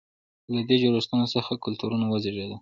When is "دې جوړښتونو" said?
0.67-1.25